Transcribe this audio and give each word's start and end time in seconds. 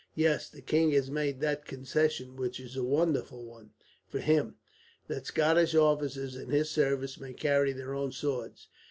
"Yes, 0.15 0.49
the 0.49 0.61
king 0.61 0.89
has 0.93 1.11
made 1.11 1.41
that 1.41 1.63
concession, 1.67 2.35
which 2.35 2.59
is 2.59 2.75
a 2.75 2.83
wonderful 2.83 3.45
one, 3.45 3.69
for 4.07 4.19
him, 4.19 4.55
that 5.07 5.27
Scottish 5.27 5.75
officers 5.75 6.35
in 6.35 6.49
his 6.49 6.71
service 6.71 7.19
may 7.19 7.33
carry 7.33 7.71
their 7.71 7.93
own 7.93 8.11
swords. 8.11 8.67